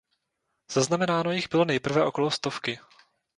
[0.71, 2.79] Zaznamenáno jich bylo nejprve okolo stovky.